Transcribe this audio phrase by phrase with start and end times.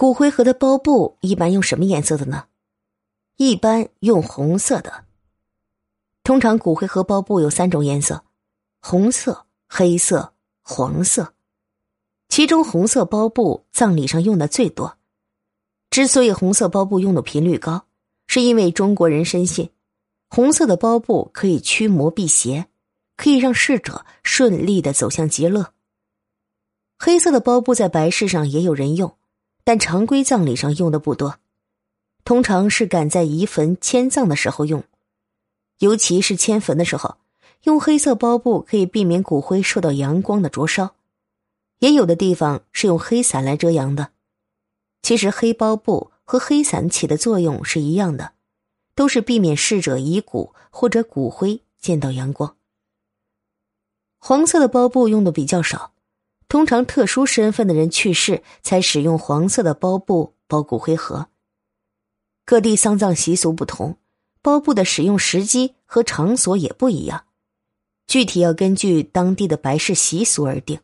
[0.00, 2.46] 骨灰盒的包布一般用什么颜色的呢？
[3.36, 5.04] 一般用红色的。
[6.24, 8.24] 通常骨灰盒包布有三种颜色：
[8.80, 10.32] 红色、黑色、
[10.62, 11.34] 黄色。
[12.30, 14.96] 其中红色包布葬礼上用的最多。
[15.90, 17.84] 之所以红色包布用的频率高，
[18.26, 19.68] 是因为中国人深信，
[20.30, 22.68] 红色的包布可以驱魔辟邪，
[23.18, 25.74] 可以让逝者顺利的走向极乐。
[26.98, 29.14] 黑色的包布在白事上也有人用。
[29.70, 31.36] 但常规葬礼上用的不多，
[32.24, 34.82] 通常是赶在移坟迁葬的时候用，
[35.78, 37.18] 尤其是迁坟的时候，
[37.62, 40.96] 用黑色包布可以避免骨灰受到阳光的灼烧。
[41.78, 44.10] 也有的地方是用黑伞来遮阳的。
[45.02, 48.32] 其实黑包布和黑伞起的作用是一样的，
[48.96, 52.56] 都是避免逝者遗骨或者骨灰见到阳光。
[54.18, 55.92] 黄色的包布用的比较少。
[56.50, 61.28] 通常特殊身份的人去世才使用黄色的包布包骨灰盒。
[62.44, 63.98] 各地丧葬习俗不同，
[64.42, 67.24] 包布的使用时机和场所也不一样，
[68.08, 70.80] 具体要根据当地的白事习俗而定。